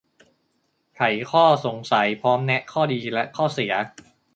[0.95, 1.01] ไข
[1.31, 3.73] ข้อสงสัย พร้อมแนะข้อดี และข้อเสีย